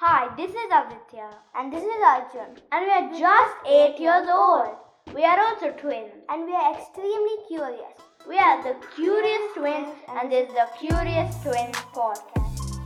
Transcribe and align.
Hi, 0.00 0.34
this 0.34 0.48
is 0.48 0.70
Aditya. 0.72 1.28
And 1.54 1.70
this 1.70 1.84
is 1.84 2.02
Arjun. 2.02 2.56
And 2.72 2.86
we 2.86 2.90
are 2.90 3.08
just 3.20 3.54
8 3.66 4.00
years 4.00 4.28
old. 4.32 4.68
We 5.14 5.26
are 5.26 5.38
also 5.38 5.72
twins. 5.72 6.14
And 6.30 6.46
we 6.46 6.54
are 6.54 6.72
extremely 6.74 7.36
curious. 7.46 8.00
We 8.26 8.38
are 8.38 8.62
the 8.62 8.76
Curious 8.94 9.42
Twins, 9.54 9.92
and 10.08 10.32
this 10.32 10.48
is 10.48 10.54
the 10.54 10.66
Curious 10.78 11.36
Twins 11.42 11.76
podcast. 11.92 12.80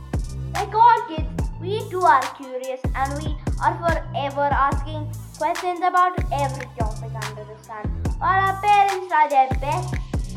Like 0.55 0.75
all 0.75 1.05
kids, 1.07 1.47
we 1.61 1.79
too 1.89 2.01
are 2.01 2.21
curious 2.35 2.81
and 2.83 3.23
we 3.23 3.31
are 3.63 3.75
forever 3.79 4.49
asking 4.51 5.09
questions 5.37 5.79
about 5.79 6.19
every 6.33 6.67
topic 6.77 7.15
under 7.29 7.45
the 7.45 7.63
sun. 7.63 7.85
While 8.19 8.43
our 8.49 8.61
parents 8.61 9.07
try 9.07 9.29
their 9.29 9.47
best, 9.61 9.95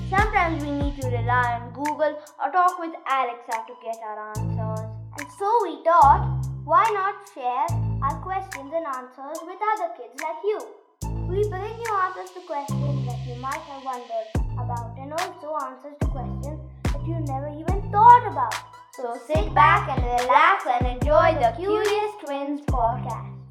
sometimes 0.08 0.62
we 0.62 0.70
need 0.70 1.02
to 1.02 1.08
rely 1.08 1.58
on 1.58 1.72
Google 1.72 2.14
or 2.38 2.52
talk 2.52 2.78
with 2.78 2.94
Alexa 3.10 3.66
to 3.66 3.74
get 3.82 3.98
our 4.06 4.28
answers. 4.28 4.86
And 5.18 5.26
so 5.40 5.50
we 5.64 5.82
thought, 5.82 6.47
why 6.68 6.84
not 6.92 7.14
share 7.32 7.64
our 8.02 8.20
questions 8.20 8.70
and 8.76 8.84
answers 8.84 9.40
with 9.40 9.56
other 9.72 9.88
kids 9.96 10.20
like 10.20 10.36
you? 10.44 10.60
We 11.26 11.48
bring 11.48 11.80
you 11.80 11.90
answers 12.04 12.28
to 12.32 12.40
questions 12.46 13.06
that 13.06 13.26
you 13.26 13.36
might 13.40 13.64
have 13.72 13.82
wondered 13.82 14.28
about 14.52 14.94
and 14.98 15.10
also 15.14 15.56
answers 15.64 15.96
to 16.02 16.06
questions 16.08 16.60
that 16.92 17.00
you 17.06 17.20
never 17.20 17.48
even 17.48 17.90
thought 17.90 18.30
about. 18.30 18.54
So 18.96 19.18
sit 19.26 19.54
back 19.54 19.88
and 19.88 20.04
relax 20.04 20.66
and 20.66 20.86
enjoy 20.88 21.40
the 21.40 21.54
Curious 21.56 22.12
Twins 22.22 22.60
podcast. 22.66 23.47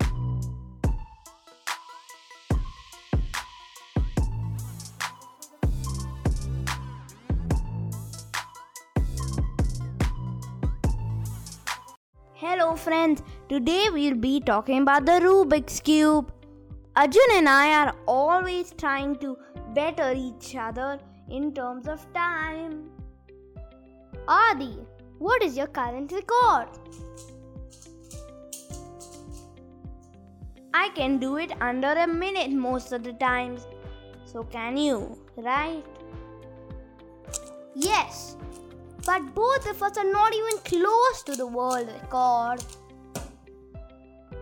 Hello 12.40 12.76
friends, 12.76 13.23
today 13.50 13.88
we'll 13.91 14.14
be 14.14 14.40
talking 14.40 14.84
about 14.84 15.08
the 15.08 15.14
Rubik's 15.14 15.80
Cube. 15.80 16.31
Arjun 16.95 17.31
and 17.34 17.50
I 17.50 17.73
are 17.73 17.95
always 18.06 18.73
trying 18.78 19.16
to 19.22 19.36
better 19.73 20.14
each 20.16 20.56
other 20.56 21.00
in 21.31 21.52
terms 21.56 21.88
of 21.88 22.06
time. 22.14 22.92
Adi, 24.28 24.78
what 25.17 25.42
is 25.42 25.58
your 25.58 25.66
current 25.66 26.12
record? 26.12 26.67
I 30.75 30.90
can 30.90 31.17
do 31.17 31.38
it 31.38 31.59
under 31.59 31.94
a 31.94 32.06
minute 32.06 32.52
most 32.52 32.92
of 32.92 33.02
the 33.02 33.14
times. 33.14 33.66
So 34.25 34.44
can 34.44 34.78
you, 34.78 35.17
right? 35.38 35.84
Yes, 37.73 38.38
but 39.08 39.33
both 39.33 39.66
of 39.69 39.81
us 39.81 39.97
are 39.97 40.11
not 40.11 40.33
even 40.36 40.58
close 40.66 41.23
to 41.23 41.36
the 41.38 41.47
world 41.47 41.88
record. 41.88 42.63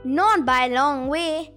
Not 0.04 0.44
by 0.44 0.66
a 0.66 0.74
long 0.74 1.08
way. 1.08 1.52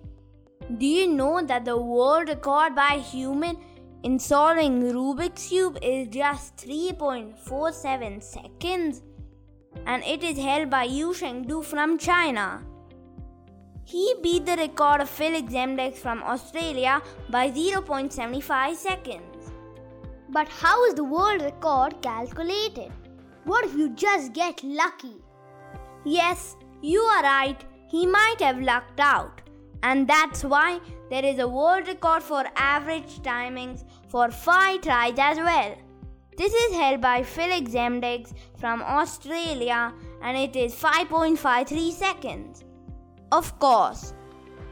Do 0.77 0.87
you 0.87 1.07
know 1.07 1.41
that 1.43 1.65
the 1.65 1.79
world 1.79 2.29
record 2.29 2.75
by 2.75 2.99
human 2.99 3.57
in 4.03 4.19
solving 4.19 4.83
Rubik's 4.83 5.49
Cube 5.49 5.79
is 5.81 6.09
just 6.09 6.57
3.47 6.57 8.23
seconds? 8.23 9.01
And 9.87 10.05
it 10.05 10.23
is 10.23 10.37
held 10.37 10.69
by 10.69 10.87
Yusheng 10.87 11.47
Du 11.49 11.63
from 11.63 11.97
China. 11.97 12.63
He 13.85 14.15
beat 14.23 14.45
the 14.45 14.57
record 14.57 15.01
of 15.01 15.09
Felix 15.09 15.51
Zemdegs 15.51 15.97
from 15.97 16.23
Australia 16.23 17.01
by 17.31 17.51
0.75 17.51 18.75
seconds. 18.75 19.53
But 20.31 20.47
how 20.49 20.85
is 20.85 20.93
the 20.93 21.05
world 21.05 21.41
record 21.41 22.03
calculated? 22.03 22.93
What 23.49 23.65
if 23.65 23.75
you 23.75 23.89
just 23.95 24.35
get 24.35 24.63
lucky? 24.63 25.17
Yes, 26.05 26.55
you 26.83 27.01
are 27.01 27.23
right. 27.23 27.65
He 27.91 28.07
might 28.07 28.41
have 28.41 28.61
lucked 28.61 29.01
out. 29.01 29.41
And 29.83 30.07
that's 30.07 30.45
why 30.45 30.81
there 31.09 31.25
is 31.25 31.39
a 31.39 31.49
world 31.49 31.89
record 31.89 32.23
for 32.23 32.45
average 32.57 33.21
timings 33.21 33.85
for 34.11 34.31
5 34.31 34.83
tries 34.83 35.19
as 35.19 35.39
well. 35.39 35.75
This 36.37 36.53
is 36.53 36.77
held 36.77 37.01
by 37.01 37.23
Felix 37.23 37.71
Zemdegs 37.71 38.35
from 38.59 38.83
Australia 38.83 39.95
and 40.21 40.37
it 40.37 40.55
is 40.55 40.75
5.53 40.75 41.93
seconds. 41.93 42.65
Of 43.33 43.59
course, 43.59 44.13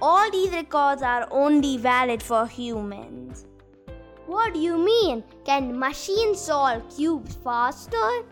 all 0.03 0.31
these 0.31 0.51
records 0.51 1.01
are 1.01 1.27
only 1.31 1.79
valid 1.79 2.23
for 2.23 2.47
humans. 2.47 3.47
What 4.27 4.53
do 4.53 4.61
you 4.61 4.77
mean? 4.77 5.25
Can 5.47 5.79
machines 5.79 6.41
solve 6.41 6.83
cubes 6.95 7.37
faster? 7.37 8.25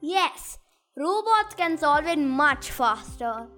Yes, 0.00 0.58
robots 0.96 1.56
can 1.56 1.76
solve 1.76 2.06
it 2.06 2.18
much 2.20 2.70
faster. 2.70 3.48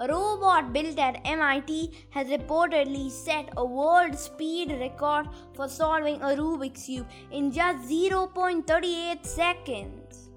A 0.00 0.08
robot 0.08 0.72
built 0.72 0.98
at 0.98 1.20
MIT 1.24 1.92
has 2.10 2.26
reportedly 2.26 3.08
set 3.08 3.50
a 3.56 3.64
world 3.64 4.18
speed 4.18 4.72
record 4.72 5.28
for 5.54 5.68
solving 5.68 6.20
a 6.22 6.34
Rubik's 6.34 6.84
Cube 6.84 7.06
in 7.30 7.52
just 7.52 7.88
0.38 7.88 9.24
seconds. 9.24 10.30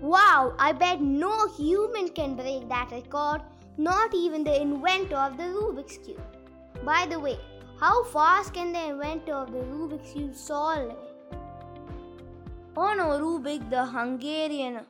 Wow, 0.00 0.54
I 0.58 0.72
bet 0.72 1.00
no 1.00 1.48
human 1.56 2.08
can 2.08 2.36
break 2.36 2.68
that 2.68 2.92
record, 2.92 3.42
not 3.76 4.14
even 4.14 4.44
the 4.44 4.60
inventor 4.60 5.16
of 5.16 5.36
the 5.36 5.44
Rubik's 5.44 5.98
Cube. 5.98 6.22
By 6.84 7.06
the 7.06 7.18
way, 7.18 7.38
how 7.80 8.04
fast 8.04 8.54
can 8.54 8.72
the 8.72 8.90
inventor 8.90 9.34
of 9.34 9.50
the 9.50 9.58
Rubik's 9.58 10.12
Cube 10.12 10.34
solve 10.36 10.90
it? 10.90 11.11
Erno 12.74 13.18
Rubik, 13.20 13.68
the 13.68 13.84
Hungarian 13.84 14.80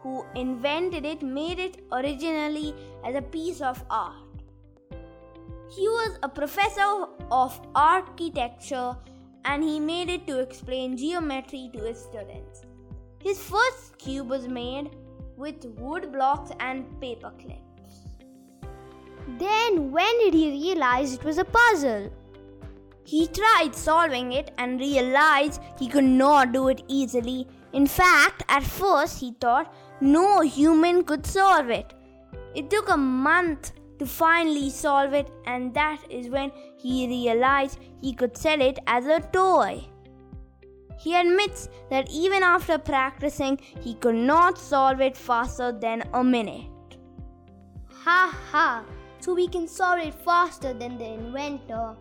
who 0.00 0.24
invented 0.36 1.04
it, 1.04 1.22
made 1.22 1.58
it 1.58 1.84
originally 1.90 2.74
as 3.04 3.16
a 3.16 3.22
piece 3.22 3.60
of 3.60 3.82
art. 3.90 4.14
He 5.70 5.88
was 5.88 6.18
a 6.22 6.28
professor 6.28 7.06
of 7.30 7.60
architecture 7.74 8.96
and 9.44 9.62
he 9.62 9.80
made 9.80 10.08
it 10.08 10.26
to 10.28 10.38
explain 10.38 10.96
geometry 10.96 11.70
to 11.72 11.80
his 11.80 11.98
students. 11.98 12.62
His 13.20 13.38
first 13.38 13.98
cube 13.98 14.28
was 14.28 14.46
made 14.46 14.90
with 15.36 15.64
wood 15.76 16.12
blocks 16.12 16.52
and 16.60 17.00
paper 17.00 17.32
clips. 17.38 17.62
Then, 19.38 19.90
when 19.90 20.18
did 20.20 20.34
he 20.34 20.50
realize 20.50 21.14
it 21.14 21.24
was 21.24 21.38
a 21.38 21.44
puzzle? 21.44 22.10
He 23.08 23.26
tried 23.26 23.74
solving 23.74 24.32
it 24.32 24.50
and 24.58 24.78
realized 24.78 25.62
he 25.78 25.88
could 25.88 26.04
not 26.04 26.52
do 26.52 26.68
it 26.68 26.82
easily. 26.88 27.48
In 27.72 27.86
fact, 27.86 28.42
at 28.50 28.62
first 28.62 29.18
he 29.18 29.30
thought 29.40 29.72
no 30.02 30.40
human 30.40 31.04
could 31.04 31.24
solve 31.24 31.70
it. 31.70 31.94
It 32.54 32.68
took 32.68 32.90
a 32.90 32.98
month 32.98 33.72
to 33.98 34.04
finally 34.04 34.68
solve 34.68 35.14
it, 35.14 35.30
and 35.46 35.72
that 35.72 36.02
is 36.10 36.28
when 36.28 36.52
he 36.76 37.06
realized 37.06 37.78
he 38.02 38.12
could 38.12 38.36
sell 38.36 38.60
it 38.60 38.78
as 38.86 39.06
a 39.06 39.20
toy. 39.32 39.86
He 40.98 41.14
admits 41.14 41.70
that 41.88 42.10
even 42.10 42.42
after 42.42 42.76
practicing, 42.76 43.58
he 43.80 43.94
could 43.94 44.16
not 44.16 44.58
solve 44.58 45.00
it 45.00 45.16
faster 45.16 45.72
than 45.72 46.04
a 46.12 46.22
minute. 46.22 46.98
Ha 47.90 48.38
ha! 48.50 48.84
So 49.20 49.32
we 49.32 49.48
can 49.48 49.66
solve 49.66 50.00
it 50.00 50.12
faster 50.12 50.74
than 50.74 50.98
the 50.98 51.06
inventor. 51.06 51.96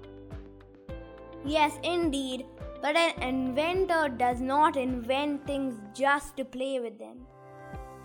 Yes, 1.47 1.79
indeed, 1.81 2.45
but 2.81 2.97
an 2.97 3.23
inventor 3.23 4.09
does 4.09 4.41
not 4.41 4.75
invent 4.75 5.47
things 5.47 5.75
just 5.93 6.35
to 6.35 6.43
play 6.43 6.81
with 6.81 6.99
them. 6.99 7.25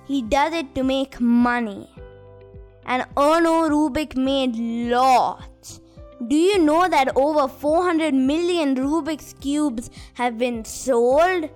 He 0.06 0.22
does 0.22 0.54
it 0.54 0.76
to 0.76 0.84
make 0.84 1.20
money. 1.20 1.90
And 2.86 3.04
Erno 3.16 3.68
Rubik 3.68 4.16
made 4.16 4.54
lots. 4.90 5.80
Do 6.28 6.36
you 6.36 6.58
know 6.58 6.88
that 6.88 7.16
over 7.16 7.48
400 7.48 8.14
million 8.14 8.76
Rubik's 8.76 9.34
Cubes 9.40 9.90
have 10.14 10.38
been 10.38 10.64
sold? 10.64 11.50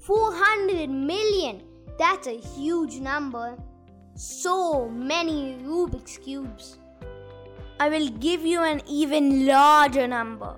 400 0.00 0.90
million! 0.90 1.62
That's 1.96 2.26
a 2.26 2.36
huge 2.36 2.98
number. 2.98 3.56
So 4.16 4.88
many 4.88 5.58
Rubik's 5.62 6.18
Cubes. 6.18 6.78
I 7.80 7.88
will 7.88 8.08
give 8.08 8.44
you 8.44 8.62
an 8.62 8.82
even 8.88 9.46
larger 9.46 10.08
number. 10.08 10.54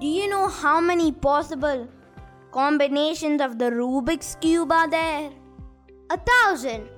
Do 0.00 0.06
you 0.06 0.26
know 0.28 0.48
how 0.48 0.80
many 0.80 1.12
possible 1.12 1.86
combinations 2.50 3.42
of 3.42 3.58
the 3.58 3.66
Rubik's 3.66 4.36
Cube 4.40 4.72
are 4.72 4.88
there? 4.88 5.30
A 6.08 6.16
thousand. 6.16 6.88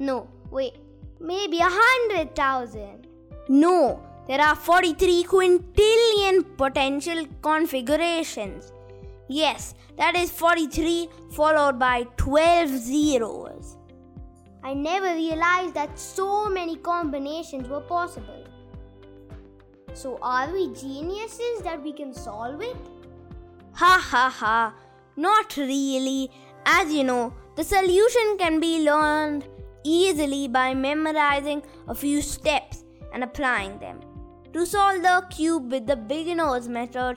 No, 0.00 0.28
wait, 0.50 0.74
maybe 1.20 1.58
a 1.58 1.68
hundred 1.68 2.34
thousand. 2.34 3.06
No, 3.48 4.02
there 4.26 4.40
are 4.40 4.56
43 4.56 5.22
quintillion 5.24 6.56
potential 6.56 7.24
configurations. 7.42 8.72
Yes, 9.28 9.76
that 9.96 10.16
is 10.16 10.32
43 10.32 11.08
followed 11.30 11.78
by 11.78 12.08
12 12.16 12.70
zeros. 12.70 13.76
I 14.64 14.74
never 14.74 15.14
realized 15.14 15.74
that 15.74 15.96
so 15.96 16.48
many 16.48 16.74
combinations 16.74 17.68
were 17.68 17.82
possible. 17.82 18.44
So, 19.96 20.18
are 20.20 20.52
we 20.52 20.68
geniuses 20.74 21.62
that 21.64 21.82
we 21.82 21.92
can 21.92 22.12
solve 22.12 22.60
it? 22.60 22.76
Ha 23.72 23.98
ha 24.10 24.28
ha, 24.28 24.74
not 25.16 25.56
really. 25.56 26.30
As 26.66 26.92
you 26.92 27.04
know, 27.04 27.32
The 27.56 27.64
solution 27.64 28.36
can 28.38 28.60
be 28.60 28.84
learned 28.84 29.46
easily 29.82 30.46
by 30.46 30.74
memorizing 30.74 31.62
a 31.88 31.94
few 31.94 32.20
steps 32.20 32.84
and 33.14 33.24
applying 33.24 33.78
them. 33.78 34.00
To 34.52 34.66
solve 34.66 35.00
the 35.00 35.24
cube 35.30 35.72
with 35.72 35.86
the 35.86 35.96
beginner's 35.96 36.68
method, 36.68 37.16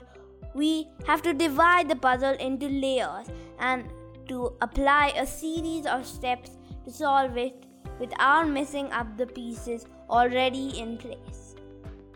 we 0.54 0.88
have 1.06 1.20
to 1.22 1.34
divide 1.34 1.90
the 1.90 1.96
puzzle 1.96 2.36
into 2.40 2.68
layers 2.68 3.26
and 3.58 3.84
to 4.28 4.54
apply 4.62 5.12
a 5.14 5.26
series 5.26 5.84
of 5.84 6.06
steps 6.06 6.56
to 6.86 6.90
solve 6.90 7.36
it 7.36 7.66
without 7.98 8.48
messing 8.48 8.90
up 8.92 9.18
the 9.18 9.26
pieces 9.26 9.84
already 10.08 10.80
in 10.80 10.96
place. 10.96 11.49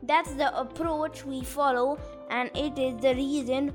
That's 0.07 0.35
the 0.35 0.55
approach 0.59 1.25
we 1.25 1.43
follow, 1.43 1.99
and 2.31 2.51
it 2.55 2.79
is 2.79 3.01
the 3.01 3.15
reason 3.15 3.73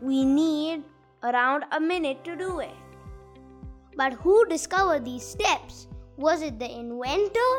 we 0.00 0.24
need 0.24 0.84
around 1.24 1.64
a 1.72 1.80
minute 1.80 2.22
to 2.24 2.36
do 2.36 2.60
it. 2.60 2.76
But 3.96 4.12
who 4.12 4.44
discovered 4.46 5.04
these 5.04 5.26
steps? 5.26 5.88
Was 6.16 6.42
it 6.42 6.60
the 6.60 6.70
inventor? 6.70 7.52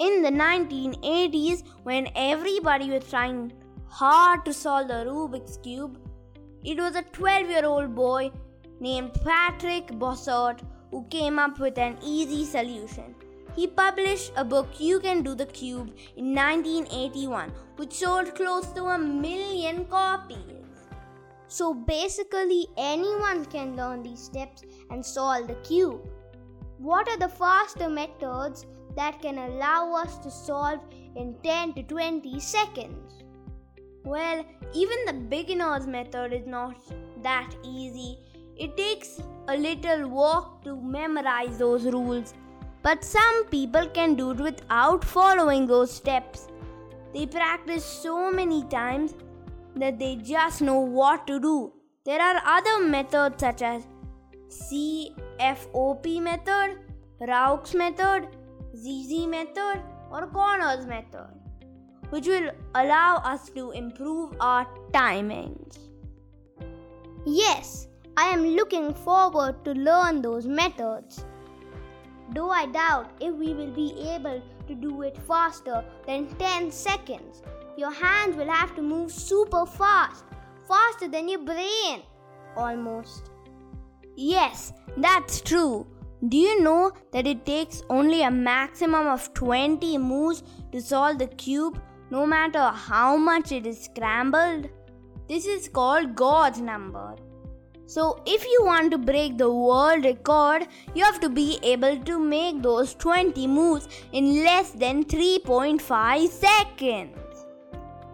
In 0.00 0.22
the 0.22 0.30
1980s, 0.30 1.62
when 1.84 2.08
everybody 2.16 2.90
was 2.90 3.08
trying 3.08 3.52
hard 3.86 4.44
to 4.44 4.52
solve 4.52 4.88
the 4.88 5.04
Rubik's 5.06 5.58
Cube, 5.58 5.98
it 6.64 6.78
was 6.78 6.96
a 6.96 7.02
12 7.02 7.50
year 7.50 7.64
old 7.64 7.94
boy 7.94 8.32
named 8.80 9.14
Patrick 9.24 9.92
Bossert 9.92 10.60
who 10.90 11.04
came 11.04 11.38
up 11.38 11.60
with 11.60 11.78
an 11.78 11.98
easy 12.02 12.44
solution. 12.44 13.14
He 13.54 13.66
published 13.66 14.32
a 14.36 14.44
book, 14.44 14.68
You 14.78 14.98
Can 15.00 15.22
Do 15.22 15.34
the 15.34 15.46
Cube, 15.46 15.92
in 16.16 16.34
1981, 16.34 17.52
which 17.76 17.92
sold 17.92 18.34
close 18.34 18.66
to 18.72 18.84
a 18.86 18.98
million 18.98 19.84
copies. 19.86 20.38
So 21.48 21.74
basically, 21.74 22.66
anyone 22.78 23.44
can 23.44 23.76
learn 23.76 24.02
these 24.02 24.22
steps 24.22 24.62
and 24.90 25.04
solve 25.04 25.48
the 25.48 25.54
cube. 25.56 26.00
What 26.78 27.08
are 27.08 27.18
the 27.18 27.28
faster 27.28 27.90
methods 27.90 28.64
that 28.96 29.20
can 29.20 29.36
allow 29.36 29.94
us 29.94 30.16
to 30.20 30.30
solve 30.30 30.80
in 31.14 31.36
10 31.44 31.74
to 31.74 31.82
20 31.82 32.40
seconds? 32.40 33.22
Well, 34.04 34.44
even 34.72 35.04
the 35.06 35.12
beginner's 35.12 35.86
method 35.86 36.32
is 36.32 36.46
not 36.46 36.76
that 37.22 37.54
easy. 37.62 38.18
It 38.56 38.76
takes 38.76 39.20
a 39.48 39.56
little 39.56 40.08
work 40.08 40.64
to 40.64 40.80
memorize 40.80 41.58
those 41.58 41.84
rules, 41.84 42.34
but 42.82 43.04
some 43.04 43.44
people 43.46 43.86
can 43.88 44.14
do 44.14 44.30
it 44.32 44.40
without 44.40 45.04
following 45.04 45.66
those 45.66 45.90
steps. 45.92 46.48
They 47.14 47.26
practice 47.26 47.84
so 47.84 48.32
many 48.32 48.64
times 48.64 49.14
that 49.76 49.98
they 49.98 50.16
just 50.16 50.62
know 50.62 50.80
what 50.80 51.26
to 51.26 51.38
do. 51.38 51.72
There 52.04 52.20
are 52.20 52.42
other 52.44 52.84
methods 52.84 53.40
such 53.40 53.62
as 53.62 53.86
CFOP 54.48 56.20
method, 56.20 56.78
Roux 57.20 57.78
method, 57.78 58.28
ZZ 58.76 59.26
method, 59.26 59.80
or 60.10 60.26
Connors 60.26 60.86
method, 60.86 61.28
which 62.10 62.26
will 62.26 62.50
allow 62.74 63.16
us 63.18 63.48
to 63.50 63.70
improve 63.70 64.34
our 64.40 64.66
timings. 64.90 65.78
Yes, 67.24 67.86
I 68.16 68.26
am 68.26 68.44
looking 68.44 68.92
forward 68.92 69.64
to 69.64 69.72
learn 69.72 70.20
those 70.20 70.46
methods. 70.46 71.24
Though 72.34 72.50
I 72.50 72.66
doubt 72.66 73.10
if 73.20 73.34
we 73.34 73.52
will 73.54 73.72
be 73.72 73.94
able 74.08 74.42
to 74.66 74.74
do 74.74 75.02
it 75.02 75.16
faster 75.26 75.84
than 76.06 76.26
10 76.36 76.70
seconds. 76.70 77.42
Your 77.76 77.92
hands 77.92 78.36
will 78.36 78.50
have 78.50 78.74
to 78.76 78.82
move 78.82 79.10
super 79.10 79.66
fast, 79.66 80.24
faster 80.68 81.08
than 81.08 81.28
your 81.28 81.40
brain, 81.40 82.02
almost. 82.56 83.30
Yes, 84.16 84.72
that's 84.96 85.40
true. 85.40 85.86
Do 86.28 86.36
you 86.36 86.62
know 86.62 86.92
that 87.12 87.26
it 87.26 87.44
takes 87.44 87.82
only 87.90 88.22
a 88.22 88.30
maximum 88.30 89.08
of 89.08 89.32
20 89.34 89.98
moves 89.98 90.42
to 90.70 90.80
solve 90.80 91.18
the 91.18 91.26
cube, 91.26 91.80
no 92.10 92.26
matter 92.26 92.68
how 92.68 93.16
much 93.16 93.52
it 93.52 93.66
is 93.66 93.84
scrambled? 93.84 94.68
This 95.28 95.46
is 95.46 95.68
called 95.68 96.14
God's 96.14 96.60
number. 96.60 97.16
So, 97.92 98.22
if 98.24 98.44
you 98.46 98.60
want 98.64 98.90
to 98.92 98.96
break 98.96 99.36
the 99.36 99.52
world 99.52 100.06
record, 100.06 100.66
you 100.94 101.04
have 101.04 101.20
to 101.20 101.28
be 101.28 101.58
able 101.62 101.98
to 102.04 102.18
make 102.18 102.62
those 102.62 102.94
20 102.94 103.46
moves 103.46 103.86
in 104.12 104.42
less 104.44 104.70
than 104.70 105.04
3.5 105.04 106.28
seconds. 106.30 107.44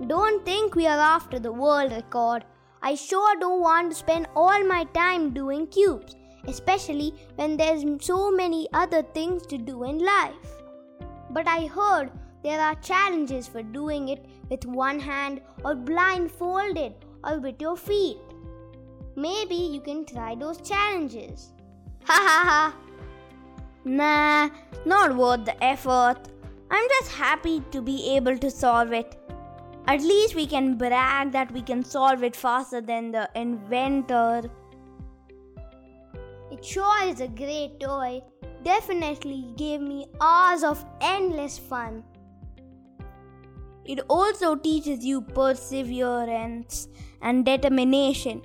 Don't 0.08 0.44
think 0.44 0.74
we 0.74 0.88
are 0.88 0.98
after 0.98 1.38
the 1.38 1.52
world 1.52 1.92
record. 1.92 2.44
I 2.82 2.96
sure 2.96 3.36
don't 3.38 3.60
want 3.60 3.92
to 3.92 3.96
spend 3.96 4.26
all 4.34 4.64
my 4.64 4.82
time 4.94 5.32
doing 5.32 5.68
cubes, 5.68 6.16
especially 6.48 7.14
when 7.36 7.56
there's 7.56 7.84
so 8.00 8.32
many 8.32 8.66
other 8.72 9.02
things 9.02 9.46
to 9.46 9.58
do 9.58 9.84
in 9.84 10.00
life. 10.00 10.56
But 11.30 11.46
I 11.46 11.66
heard 11.66 12.10
there 12.42 12.60
are 12.60 12.74
challenges 12.76 13.46
for 13.46 13.62
doing 13.62 14.08
it 14.08 14.26
with 14.50 14.66
one 14.66 14.98
hand 14.98 15.40
or 15.64 15.76
blindfolded 15.76 16.94
or 17.22 17.38
with 17.38 17.62
your 17.62 17.76
feet. 17.76 18.27
Maybe 19.18 19.56
you 19.56 19.80
can 19.80 20.04
try 20.04 20.36
those 20.36 20.58
challenges. 20.60 21.52
Ha 22.04 22.18
ha 22.26 22.42
ha! 22.48 22.76
Nah, 23.84 24.48
not 24.86 25.16
worth 25.16 25.44
the 25.44 25.56
effort. 25.62 26.18
I'm 26.70 26.88
just 26.88 27.10
happy 27.10 27.60
to 27.72 27.80
be 27.82 28.14
able 28.14 28.38
to 28.38 28.48
solve 28.48 28.92
it. 28.92 29.16
At 29.88 30.02
least 30.02 30.36
we 30.36 30.46
can 30.46 30.76
brag 30.78 31.32
that 31.32 31.50
we 31.50 31.62
can 31.62 31.82
solve 31.82 32.22
it 32.22 32.36
faster 32.36 32.80
than 32.80 33.10
the 33.10 33.28
inventor. 33.34 34.42
It 36.52 36.64
sure 36.64 37.08
is 37.08 37.20
a 37.20 37.26
great 37.26 37.80
toy. 37.80 38.22
Definitely 38.62 39.46
gave 39.56 39.80
me 39.80 40.06
hours 40.20 40.62
of 40.62 40.84
endless 41.00 41.58
fun. 41.58 42.04
It 43.84 43.98
also 44.08 44.54
teaches 44.54 45.04
you 45.04 45.22
perseverance 45.22 46.86
and 47.20 47.44
determination. 47.44 48.42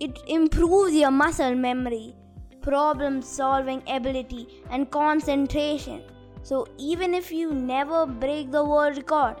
It 0.00 0.18
improves 0.28 0.94
your 0.94 1.10
muscle 1.10 1.54
memory, 1.54 2.14
problem 2.62 3.20
solving 3.20 3.82
ability, 3.88 4.62
and 4.70 4.90
concentration. 4.90 6.02
So, 6.42 6.66
even 6.78 7.14
if 7.14 7.32
you 7.32 7.52
never 7.52 8.06
break 8.06 8.52
the 8.52 8.64
world 8.64 8.96
record, 8.96 9.36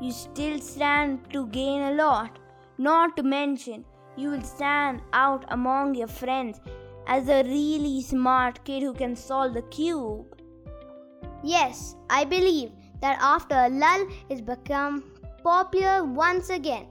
you 0.00 0.10
still 0.10 0.58
stand 0.58 1.30
to 1.32 1.46
gain 1.48 1.82
a 1.82 1.92
lot. 1.92 2.38
Not 2.78 3.14
to 3.18 3.22
mention, 3.22 3.84
you 4.16 4.30
will 4.30 4.42
stand 4.42 5.02
out 5.12 5.44
among 5.48 5.94
your 5.94 6.08
friends 6.08 6.60
as 7.06 7.28
a 7.28 7.42
really 7.42 8.00
smart 8.00 8.64
kid 8.64 8.82
who 8.82 8.94
can 8.94 9.14
solve 9.14 9.52
the 9.52 9.62
cube. 9.62 10.24
Yes, 11.42 11.96
I 12.08 12.24
believe 12.24 12.72
that 13.02 13.18
after 13.20 13.54
a 13.54 13.68
lull 13.68 14.06
it's 14.28 14.40
become 14.40 15.04
popular 15.42 16.04
once 16.04 16.50
again. 16.50 16.86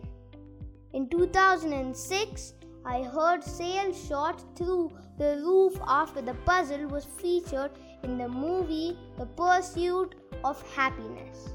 In 0.94 1.08
2006, 1.08 2.54
I 2.90 3.04
heard 3.04 3.44
sail 3.44 3.94
shot 3.94 4.44
through 4.58 4.92
the 5.20 5.40
roof 5.46 5.80
after 5.88 6.24
the 6.24 6.34
puzzle 6.34 6.88
was 6.88 7.06
featured 7.06 7.70
in 8.02 8.18
the 8.18 8.28
movie 8.28 8.98
The 9.16 9.28
Pursuit 9.28 10.16
of 10.44 10.60
Happiness. 10.76 11.50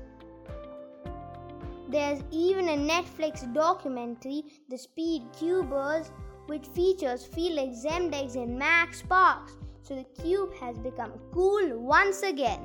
There's 1.88 2.22
even 2.30 2.68
a 2.68 2.76
Netflix 2.76 3.52
documentary, 3.52 4.44
The 4.68 4.78
Speed 4.78 5.24
Cubers, 5.36 6.12
which 6.46 6.68
features 6.68 7.26
Felix 7.26 7.84
Zemdegs 7.84 8.36
and 8.36 8.56
Max 8.56 9.00
Sparks. 9.00 9.56
So 9.82 9.96
the 9.96 10.22
cube 10.22 10.54
has 10.60 10.78
become 10.78 11.14
cool 11.32 11.80
once 11.80 12.22
again. 12.22 12.60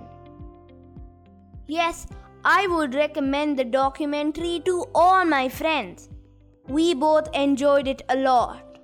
Yes, 1.66 2.06
I 2.46 2.68
would 2.68 2.94
recommend 2.94 3.58
the 3.58 3.66
documentary 3.66 4.62
to 4.66 4.86
all 4.94 5.26
my 5.26 5.50
friends. 5.50 6.10
We 6.70 6.94
both 6.94 7.30
enjoyed 7.34 7.88
it 7.88 8.04
a 8.10 8.16
lot. 8.16 8.78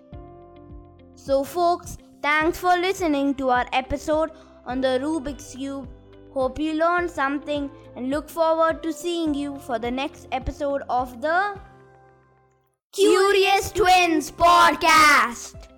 So, 1.13 1.43
folks, 1.43 1.97
thanks 2.21 2.57
for 2.57 2.75
listening 2.77 3.35
to 3.35 3.49
our 3.49 3.65
episode 3.71 4.31
on 4.65 4.81
the 4.81 4.99
Rubik's 5.01 5.55
Cube 5.55 5.87
Hope 6.35 6.59
you 6.59 6.73
learned 6.73 7.09
something 7.09 7.71
and 7.95 8.09
look 8.09 8.27
forward 8.27 8.83
to 8.83 8.91
seeing 8.91 9.33
you 9.33 9.57
for 9.59 9.79
the 9.79 9.89
next 9.89 10.27
episode 10.33 10.81
of 10.89 11.21
the 11.21 11.57
Curious 12.91 13.71
Twins 13.71 14.31
Podcast. 14.31 15.74